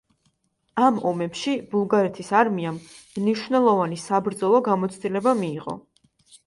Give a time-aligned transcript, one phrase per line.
[0.85, 2.81] ამ ომებში ბულგარეთის არმიამ
[3.21, 5.81] მნიშვნელოვანი საბრძოლო გამოცდილება მიიღო.